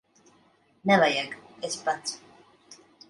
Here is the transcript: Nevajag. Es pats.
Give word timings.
Nevajag. 0.91 1.35
Es 1.69 1.77
pats. 1.85 2.17